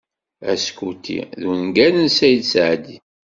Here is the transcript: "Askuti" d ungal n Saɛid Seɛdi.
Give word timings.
"Askuti" 0.51 1.17
d 1.39 1.41
ungal 1.51 1.95
n 2.01 2.07
Saɛid 2.17 2.43
Seɛdi. 2.51 2.97